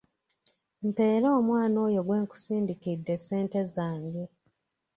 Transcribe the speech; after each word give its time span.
Mpeera 0.87 1.27
omwana 1.39 1.77
oyo 1.87 2.01
gwe 2.07 2.17
nkusindikidde 2.23 3.13
ssente 3.19 3.59
zange. 3.73 4.23